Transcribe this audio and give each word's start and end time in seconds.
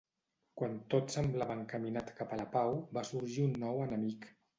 Quan 0.59 0.77
tot 0.93 1.11
semblava 1.15 1.57
encaminat 1.57 2.09
cap 2.21 2.33
a 2.33 2.39
la 2.39 2.47
pau 2.55 2.73
va 2.99 3.05
sorgir 3.11 3.45
un 3.51 3.55
nou 3.65 3.83
enemic. 3.89 4.27